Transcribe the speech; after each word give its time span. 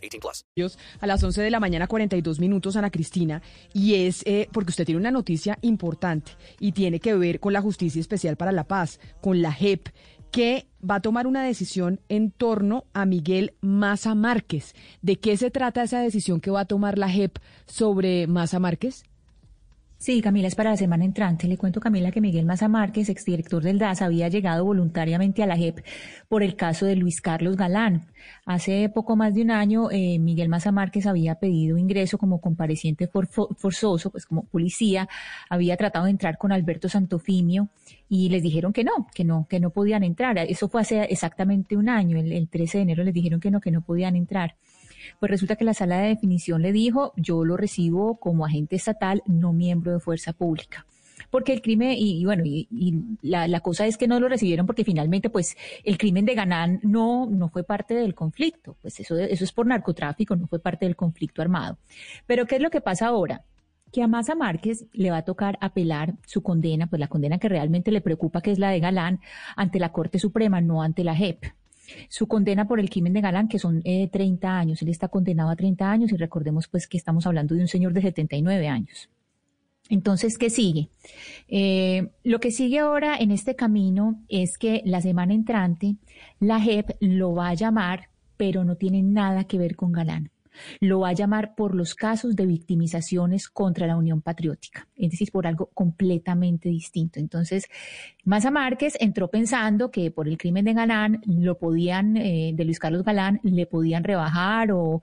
18 0.00 0.44
plus. 0.54 0.78
a 1.00 1.06
las 1.06 1.22
11 1.22 1.42
de 1.42 1.50
la 1.50 1.60
mañana, 1.60 1.86
42 1.86 2.40
minutos, 2.40 2.76
Ana 2.76 2.90
Cristina, 2.90 3.42
y 3.72 3.94
es 3.94 4.22
eh, 4.26 4.48
porque 4.52 4.70
usted 4.70 4.84
tiene 4.84 5.00
una 5.00 5.10
noticia 5.10 5.58
importante 5.62 6.32
y 6.58 6.72
tiene 6.72 7.00
que 7.00 7.14
ver 7.14 7.40
con 7.40 7.52
la 7.52 7.60
Justicia 7.60 8.00
Especial 8.00 8.36
para 8.36 8.52
la 8.52 8.64
Paz, 8.64 9.00
con 9.20 9.42
la 9.42 9.52
JEP, 9.52 9.88
que 10.30 10.66
va 10.88 10.96
a 10.96 11.00
tomar 11.00 11.26
una 11.26 11.42
decisión 11.42 12.00
en 12.08 12.30
torno 12.30 12.84
a 12.92 13.04
Miguel 13.04 13.54
Maza 13.60 14.14
Márquez. 14.14 14.74
¿De 15.02 15.16
qué 15.16 15.36
se 15.36 15.50
trata 15.50 15.82
esa 15.82 16.00
decisión 16.00 16.40
que 16.40 16.50
va 16.50 16.60
a 16.60 16.66
tomar 16.66 16.98
la 16.98 17.08
JEP 17.08 17.38
sobre 17.66 18.26
Maza 18.26 18.58
Márquez? 18.58 19.04
Sí, 20.00 20.22
Camila, 20.22 20.48
es 20.48 20.54
para 20.54 20.70
la 20.70 20.78
semana 20.78 21.04
entrante. 21.04 21.46
Le 21.46 21.58
cuento, 21.58 21.78
Camila, 21.78 22.10
que 22.10 22.22
Miguel 22.22 22.46
Maza 22.46 22.68
Márquez, 22.68 23.10
exdirector 23.10 23.62
del 23.62 23.78
DAS, 23.78 24.00
había 24.00 24.28
llegado 24.28 24.64
voluntariamente 24.64 25.42
a 25.42 25.46
la 25.46 25.58
JEP 25.58 25.84
por 26.26 26.42
el 26.42 26.56
caso 26.56 26.86
de 26.86 26.96
Luis 26.96 27.20
Carlos 27.20 27.54
Galán. 27.54 28.06
Hace 28.46 28.88
poco 28.88 29.14
más 29.14 29.34
de 29.34 29.42
un 29.42 29.50
año, 29.50 29.90
eh, 29.90 30.18
Miguel 30.18 30.48
Maza 30.48 30.72
Márquez 30.72 31.04
había 31.06 31.34
pedido 31.34 31.76
ingreso 31.76 32.16
como 32.16 32.40
compareciente 32.40 33.08
forzoso, 33.08 34.08
pues 34.10 34.24
como 34.24 34.44
policía, 34.44 35.06
había 35.50 35.76
tratado 35.76 36.06
de 36.06 36.12
entrar 36.12 36.38
con 36.38 36.50
Alberto 36.50 36.88
Santofimio 36.88 37.68
y 38.08 38.30
les 38.30 38.42
dijeron 38.42 38.72
que 38.72 38.84
no, 38.84 39.06
que 39.14 39.24
no, 39.24 39.46
que 39.50 39.60
no 39.60 39.68
podían 39.68 40.02
entrar. 40.02 40.38
Eso 40.38 40.70
fue 40.70 40.80
hace 40.80 41.02
exactamente 41.04 41.76
un 41.76 41.90
año, 41.90 42.18
el, 42.18 42.32
el 42.32 42.48
13 42.48 42.78
de 42.78 42.82
enero 42.84 43.04
les 43.04 43.12
dijeron 43.12 43.38
que 43.38 43.50
no, 43.50 43.60
que 43.60 43.70
no 43.70 43.82
podían 43.82 44.16
entrar. 44.16 44.54
Pues 45.18 45.30
resulta 45.30 45.56
que 45.56 45.64
la 45.64 45.74
sala 45.74 45.98
de 45.98 46.08
definición 46.08 46.62
le 46.62 46.72
dijo, 46.72 47.12
yo 47.16 47.44
lo 47.44 47.56
recibo 47.56 48.18
como 48.18 48.44
agente 48.44 48.76
estatal, 48.76 49.22
no 49.26 49.52
miembro 49.52 49.92
de 49.92 50.00
fuerza 50.00 50.32
pública 50.32 50.86
porque 51.30 51.52
el 51.52 51.62
crimen, 51.62 51.94
y, 51.96 52.24
bueno, 52.24 52.42
y, 52.44 52.68
la, 53.22 53.60
cosa 53.60 53.86
es 53.86 53.96
que 53.96 54.08
no 54.08 54.20
lo 54.20 54.28
recibieron 54.28 54.66
porque 54.66 54.84
finalmente, 54.84 55.30
pues, 55.30 55.56
el 55.84 55.96
crimen 55.96 56.24
de 56.24 56.34
Ganán 56.34 56.80
no, 56.82 57.26
no 57.26 57.48
fue 57.48 57.62
parte 57.62 57.94
del 57.94 58.14
conflicto, 58.14 58.76
pues 58.82 58.98
eso, 59.00 59.16
eso 59.16 59.44
es 59.44 59.52
por 59.52 59.66
narcotráfico, 59.66 60.36
no 60.36 60.46
fue 60.46 60.58
parte 60.58 60.86
del 60.86 60.96
conflicto 60.96 61.40
armado. 61.40 61.78
Pero, 62.26 62.46
¿qué 62.46 62.56
es 62.56 62.62
lo 62.62 62.70
que 62.70 62.80
pasa 62.80 63.06
ahora? 63.06 63.44
Que 63.92 64.02
a 64.02 64.08
Maza 64.08 64.34
Márquez 64.34 64.86
le 64.92 65.10
va 65.10 65.18
a 65.18 65.24
tocar 65.24 65.58
apelar 65.60 66.14
su 66.26 66.42
condena, 66.42 66.86
pues 66.88 67.00
la 67.00 67.08
condena 67.08 67.38
que 67.38 67.48
realmente 67.48 67.90
le 67.90 68.00
preocupa, 68.00 68.40
que 68.40 68.52
es 68.52 68.58
la 68.58 68.70
de 68.70 68.80
Galán, 68.80 69.20
ante 69.56 69.78
la 69.78 69.92
Corte 69.92 70.18
Suprema, 70.18 70.60
no 70.60 70.82
ante 70.82 71.04
la 71.04 71.14
JEP. 71.14 71.44
Su 72.08 72.26
condena 72.26 72.66
por 72.66 72.80
el 72.80 72.90
crimen 72.90 73.12
de 73.12 73.20
Galán, 73.20 73.48
que 73.48 73.58
son 73.58 73.82
30 73.82 74.46
eh, 74.46 74.50
años, 74.50 74.82
él 74.82 74.88
está 74.88 75.08
condenado 75.08 75.50
a 75.50 75.56
30 75.56 75.90
años 75.90 76.12
y 76.12 76.16
recordemos 76.16 76.68
pues 76.68 76.86
que 76.86 76.96
estamos 76.96 77.26
hablando 77.26 77.54
de 77.54 77.62
un 77.62 77.68
señor 77.68 77.92
de 77.92 78.02
79 78.02 78.68
años. 78.68 79.08
Entonces, 79.88 80.38
¿qué 80.38 80.50
sigue? 80.50 80.88
Eh, 81.48 82.10
lo 82.22 82.38
que 82.38 82.52
sigue 82.52 82.78
ahora 82.78 83.16
en 83.16 83.32
este 83.32 83.56
camino 83.56 84.22
es 84.28 84.56
que 84.56 84.82
la 84.84 85.00
semana 85.00 85.34
entrante 85.34 85.96
la 86.38 86.60
JEP 86.60 86.90
lo 87.00 87.34
va 87.34 87.48
a 87.48 87.54
llamar, 87.54 88.08
pero 88.36 88.64
no 88.64 88.76
tiene 88.76 89.02
nada 89.02 89.44
que 89.44 89.58
ver 89.58 89.74
con 89.74 89.90
Galán 89.90 90.30
lo 90.80 91.00
va 91.00 91.10
a 91.10 91.12
llamar 91.12 91.54
por 91.54 91.74
los 91.74 91.94
casos 91.94 92.36
de 92.36 92.46
victimizaciones 92.46 93.48
contra 93.48 93.86
la 93.86 93.96
Unión 93.96 94.22
Patriótica, 94.22 94.88
es 94.96 95.10
decir, 95.10 95.30
por 95.30 95.46
algo 95.46 95.70
completamente 95.74 96.68
distinto. 96.68 97.20
Entonces, 97.20 97.66
Maza 98.24 98.50
Márquez 98.50 98.96
entró 99.00 99.28
pensando 99.28 99.90
que 99.90 100.10
por 100.10 100.28
el 100.28 100.38
crimen 100.38 100.64
de 100.64 100.74
Galán 100.74 101.20
lo 101.26 101.58
podían, 101.58 102.16
eh, 102.16 102.52
de 102.54 102.64
Luis 102.64 102.78
Carlos 102.78 103.04
Galán, 103.04 103.40
le 103.42 103.66
podían 103.66 104.04
rebajar 104.04 104.72
o, 104.72 105.02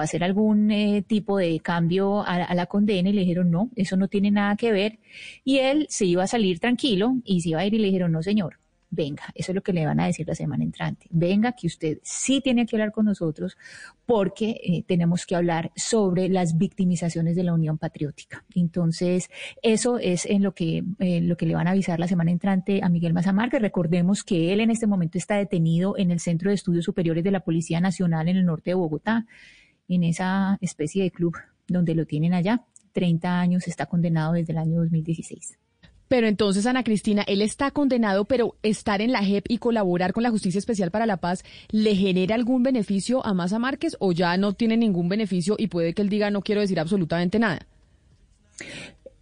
hacer 0.00 0.22
algún 0.22 0.70
eh, 0.70 1.02
tipo 1.06 1.38
de 1.38 1.58
cambio 1.60 2.20
a, 2.20 2.36
a 2.36 2.54
la 2.54 2.66
condena 2.66 3.08
y 3.08 3.12
le 3.12 3.22
dijeron, 3.22 3.50
no, 3.50 3.70
eso 3.74 3.96
no 3.96 4.08
tiene 4.08 4.30
nada 4.30 4.56
que 4.56 4.72
ver. 4.72 4.98
Y 5.44 5.58
él 5.58 5.86
se 5.88 6.04
iba 6.04 6.24
a 6.24 6.26
salir 6.26 6.60
tranquilo 6.60 7.16
y 7.24 7.40
se 7.40 7.50
iba 7.50 7.60
a 7.60 7.66
ir 7.66 7.74
y 7.74 7.78
le 7.78 7.86
dijeron, 7.86 8.12
no, 8.12 8.22
señor, 8.22 8.58
venga, 8.90 9.24
eso 9.34 9.52
es 9.52 9.54
lo 9.54 9.62
que 9.62 9.72
le 9.72 9.84
van 9.84 10.00
a 10.00 10.06
decir 10.06 10.26
la 10.26 10.34
semana 10.34 10.64
entrante, 10.64 11.06
venga 11.10 11.52
que 11.52 11.66
usted 11.66 11.98
sí 12.02 12.40
tiene 12.40 12.66
que 12.66 12.76
hablar 12.76 12.92
con 12.92 13.04
nosotros 13.04 13.56
porque 14.06 14.60
eh, 14.62 14.82
tenemos 14.86 15.26
que 15.26 15.36
hablar 15.36 15.70
sobre 15.76 16.28
las 16.28 16.56
victimizaciones 16.56 17.36
de 17.36 17.44
la 17.44 17.52
Unión 17.52 17.76
Patriótica. 17.76 18.44
Entonces, 18.54 19.28
eso 19.62 19.98
es 19.98 20.24
en 20.24 20.42
lo 20.42 20.54
que, 20.54 20.82
eh, 20.98 21.20
lo 21.20 21.36
que 21.36 21.44
le 21.44 21.54
van 21.54 21.68
a 21.68 21.72
avisar 21.72 22.00
la 22.00 22.08
semana 22.08 22.30
entrante 22.30 22.80
a 22.82 22.88
Miguel 22.88 23.12
Mazamarque. 23.12 23.58
Recordemos 23.58 24.24
que 24.24 24.52
él 24.52 24.60
en 24.60 24.70
este 24.70 24.86
momento 24.86 25.18
está 25.18 25.36
detenido 25.36 25.98
en 25.98 26.10
el 26.10 26.20
Centro 26.20 26.48
de 26.48 26.54
Estudios 26.54 26.86
Superiores 26.86 27.22
de 27.22 27.30
la 27.30 27.40
Policía 27.40 27.80
Nacional 27.80 28.28
en 28.28 28.38
el 28.38 28.46
norte 28.46 28.70
de 28.70 28.74
Bogotá, 28.74 29.26
en 29.88 30.04
esa 30.04 30.56
especie 30.62 31.02
de 31.02 31.10
club 31.10 31.36
donde 31.66 31.94
lo 31.94 32.06
tienen 32.06 32.32
allá. 32.32 32.64
30 32.92 33.40
años, 33.40 33.68
está 33.68 33.86
condenado 33.86 34.32
desde 34.32 34.52
el 34.52 34.58
año 34.58 34.80
2016. 34.80 35.58
Pero 36.08 36.26
entonces, 36.26 36.66
Ana 36.66 36.82
Cristina, 36.82 37.22
él 37.26 37.42
está 37.42 37.70
condenado, 37.70 38.24
pero 38.24 38.56
estar 38.62 39.02
en 39.02 39.12
la 39.12 39.22
JEP 39.22 39.44
y 39.48 39.58
colaborar 39.58 40.12
con 40.12 40.22
la 40.22 40.30
Justicia 40.30 40.58
Especial 40.58 40.90
para 40.90 41.06
la 41.06 41.18
Paz, 41.18 41.44
¿le 41.70 41.94
genera 41.94 42.34
algún 42.34 42.62
beneficio 42.62 43.24
a 43.24 43.34
Maza 43.34 43.58
Márquez 43.58 43.96
o 44.00 44.12
ya 44.12 44.36
no 44.36 44.54
tiene 44.54 44.76
ningún 44.76 45.08
beneficio 45.08 45.56
y 45.58 45.68
puede 45.68 45.94
que 45.94 46.02
él 46.02 46.08
diga 46.08 46.30
no 46.30 46.42
quiero 46.42 46.62
decir 46.62 46.80
absolutamente 46.80 47.38
nada? 47.38 47.66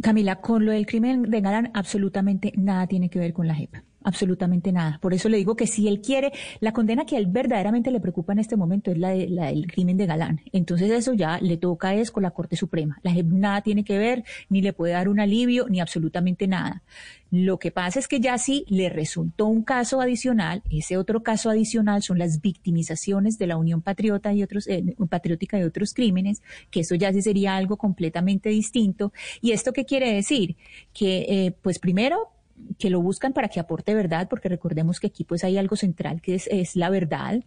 Camila, 0.00 0.36
con 0.36 0.64
lo 0.64 0.72
del 0.72 0.86
crimen 0.86 1.22
de 1.22 1.40
Galán, 1.40 1.70
absolutamente 1.74 2.52
nada 2.56 2.86
tiene 2.86 3.10
que 3.10 3.18
ver 3.18 3.32
con 3.32 3.48
la 3.48 3.54
JEP 3.54 3.87
absolutamente 4.02 4.72
nada. 4.72 4.98
Por 5.00 5.14
eso 5.14 5.28
le 5.28 5.36
digo 5.36 5.56
que 5.56 5.66
si 5.66 5.88
él 5.88 6.00
quiere, 6.00 6.32
la 6.60 6.72
condena 6.72 7.04
que 7.04 7.16
a 7.16 7.18
él 7.18 7.26
verdaderamente 7.26 7.90
le 7.90 8.00
preocupa 8.00 8.32
en 8.32 8.38
este 8.38 8.56
momento 8.56 8.90
es 8.90 8.98
la, 8.98 9.10
de, 9.10 9.28
la 9.28 9.46
del 9.46 9.66
crimen 9.66 9.96
de 9.96 10.06
Galán. 10.06 10.40
Entonces 10.52 10.90
eso 10.90 11.14
ya 11.14 11.38
le 11.40 11.56
toca 11.56 11.94
es 11.94 12.10
con 12.10 12.22
la 12.22 12.30
Corte 12.30 12.56
Suprema. 12.56 12.98
La 13.02 13.12
JEP 13.12 13.26
nada 13.26 13.62
tiene 13.62 13.84
que 13.84 13.98
ver, 13.98 14.24
ni 14.48 14.62
le 14.62 14.72
puede 14.72 14.92
dar 14.92 15.08
un 15.08 15.20
alivio, 15.20 15.66
ni 15.68 15.80
absolutamente 15.80 16.46
nada. 16.46 16.82
Lo 17.30 17.58
que 17.58 17.70
pasa 17.70 17.98
es 17.98 18.08
que 18.08 18.20
ya 18.20 18.38
sí 18.38 18.64
le 18.68 18.88
resultó 18.88 19.46
un 19.46 19.62
caso 19.62 20.00
adicional, 20.00 20.62
ese 20.70 20.96
otro 20.96 21.22
caso 21.22 21.50
adicional 21.50 22.02
son 22.02 22.18
las 22.18 22.40
victimizaciones 22.40 23.36
de 23.36 23.46
la 23.46 23.58
Unión 23.58 23.82
Patriota 23.82 24.32
y 24.32 24.42
otros, 24.42 24.66
eh, 24.66 24.96
Patriótica 25.10 25.58
y 25.58 25.62
otros 25.62 25.92
crímenes, 25.92 26.42
que 26.70 26.80
eso 26.80 26.94
ya 26.94 27.12
sí 27.12 27.20
sería 27.20 27.56
algo 27.56 27.76
completamente 27.76 28.48
distinto. 28.48 29.12
¿Y 29.42 29.52
esto 29.52 29.74
qué 29.74 29.84
quiere 29.84 30.12
decir? 30.12 30.56
Que, 30.94 31.26
eh, 31.28 31.54
pues 31.60 31.78
primero, 31.78 32.30
que 32.78 32.90
lo 32.90 33.00
buscan 33.00 33.32
para 33.32 33.48
que 33.48 33.60
aporte 33.60 33.94
verdad, 33.94 34.28
porque 34.28 34.48
recordemos 34.48 35.00
que 35.00 35.08
aquí 35.08 35.24
pues 35.24 35.44
hay 35.44 35.58
algo 35.58 35.76
central 35.76 36.20
que 36.22 36.34
es, 36.34 36.76
la 36.76 36.90
verdad. 36.90 37.42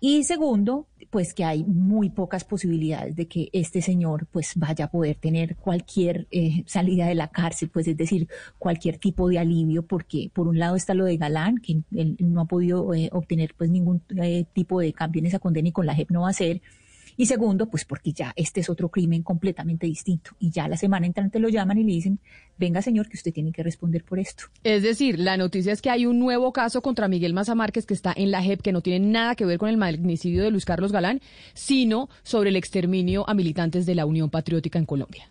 Y 0.00 0.22
segundo, 0.22 0.86
pues 1.10 1.34
que 1.34 1.44
hay 1.44 1.64
muy 1.64 2.08
pocas 2.10 2.44
posibilidades 2.44 3.16
de 3.16 3.26
que 3.26 3.48
este 3.52 3.82
señor 3.82 4.26
pues 4.30 4.52
vaya 4.54 4.84
a 4.84 4.90
poder 4.90 5.16
tener 5.16 5.56
cualquier 5.56 6.28
eh, 6.30 6.62
salida 6.66 7.06
de 7.06 7.16
la 7.16 7.28
cárcel, 7.28 7.68
pues 7.68 7.88
es 7.88 7.96
decir, 7.96 8.28
cualquier 8.58 8.98
tipo 8.98 9.28
de 9.28 9.40
alivio, 9.40 9.82
porque 9.82 10.30
por 10.32 10.46
un 10.46 10.58
lado 10.58 10.76
está 10.76 10.94
lo 10.94 11.04
de 11.04 11.16
Galán, 11.16 11.58
que 11.58 11.82
él 11.96 12.16
no 12.20 12.42
ha 12.42 12.44
podido 12.44 12.94
eh, 12.94 13.10
obtener 13.12 13.54
pues 13.56 13.70
ningún 13.70 14.02
eh, 14.22 14.44
tipo 14.52 14.80
de 14.80 14.92
cambio 14.92 15.20
en 15.20 15.26
esa 15.26 15.40
condena 15.40 15.68
y 15.68 15.72
con 15.72 15.86
la 15.86 15.94
JEP 15.94 16.10
no 16.10 16.22
va 16.22 16.30
a 16.30 16.32
ser. 16.32 16.62
Y 17.20 17.26
segundo, 17.26 17.68
pues 17.68 17.84
porque 17.84 18.12
ya 18.12 18.32
este 18.36 18.60
es 18.60 18.70
otro 18.70 18.90
crimen 18.90 19.24
completamente 19.24 19.88
distinto. 19.88 20.30
Y 20.38 20.50
ya 20.50 20.68
la 20.68 20.76
semana 20.76 21.04
entrante 21.04 21.40
lo 21.40 21.48
llaman 21.48 21.76
y 21.78 21.82
le 21.82 21.92
dicen, 21.94 22.20
venga 22.56 22.80
señor, 22.80 23.08
que 23.08 23.16
usted 23.16 23.32
tiene 23.32 23.50
que 23.50 23.64
responder 23.64 24.04
por 24.04 24.20
esto. 24.20 24.44
Es 24.62 24.84
decir, 24.84 25.18
la 25.18 25.36
noticia 25.36 25.72
es 25.72 25.82
que 25.82 25.90
hay 25.90 26.06
un 26.06 26.20
nuevo 26.20 26.52
caso 26.52 26.80
contra 26.80 27.08
Miguel 27.08 27.34
Maza 27.34 27.56
Márquez 27.56 27.86
que 27.86 27.94
está 27.94 28.14
en 28.16 28.30
la 28.30 28.40
JEP, 28.40 28.62
que 28.62 28.70
no 28.70 28.82
tiene 28.82 29.04
nada 29.04 29.34
que 29.34 29.44
ver 29.46 29.58
con 29.58 29.68
el 29.68 29.76
magnicidio 29.76 30.44
de 30.44 30.52
Luis 30.52 30.64
Carlos 30.64 30.92
Galán, 30.92 31.20
sino 31.54 32.08
sobre 32.22 32.50
el 32.50 32.56
exterminio 32.56 33.28
a 33.28 33.34
militantes 33.34 33.84
de 33.84 33.96
la 33.96 34.06
Unión 34.06 34.30
Patriótica 34.30 34.78
en 34.78 34.86
Colombia. 34.86 35.28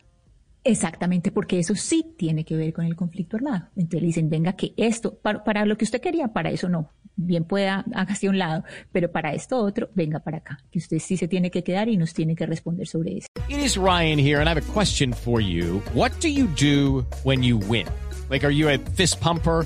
Exactamente, 0.67 1.31
porque 1.31 1.59
eso 1.59 1.75
sí 1.75 2.13
tiene 2.17 2.43
que 2.43 2.57
ver 2.57 2.73
con 2.73 2.83
el 2.83 2.97
conflicto 2.97 3.37
armado. 3.37 3.69
Entonces 3.77 4.01
le 4.01 4.07
dicen, 4.07 4.29
venga, 4.29 4.51
que 4.51 4.73
esto, 4.75 5.15
para, 5.15 5.65
lo 5.65 5.77
que 5.77 5.85
usted 5.85 6.01
quería, 6.01 6.27
para 6.33 6.49
eso 6.49 6.67
no. 6.67 6.91
Bien 7.17 7.43
pueda, 7.43 7.83
hágase 7.95 8.27
a 8.27 8.29
un 8.29 8.37
lado, 8.37 8.63
pero 8.91 9.11
para 9.11 9.33
esto 9.33 9.57
otro, 9.57 9.89
venga 9.95 10.19
para 10.19 10.37
acá. 10.37 10.59
Que 10.71 10.77
usted 10.77 10.99
sí 10.99 11.17
se 11.17 11.27
tiene 11.27 11.49
que 11.49 11.63
quedar 11.63 11.89
y 11.89 11.97
nos 11.97 12.13
tiene 12.13 12.35
que 12.35 12.45
responder 12.45 12.87
sobre 12.87 13.17
eso. 13.17 13.27
It 13.49 13.57
is 13.57 13.75
Ryan 13.75 14.19
here, 14.19 14.39
and 14.39 14.47
I 14.47 14.51
have 14.51 14.61
a 14.61 14.73
question 14.73 15.13
for 15.13 15.41
you. 15.41 15.81
What 15.93 16.11
do 16.21 16.29
you 16.29 16.47
do 16.47 17.05
when 17.23 17.41
you 17.43 17.57
win? 17.57 17.87
Like, 18.29 18.45
are 18.45 18.53
you 18.53 18.69
a 18.69 18.77
fist 18.77 19.19
pumper? 19.19 19.65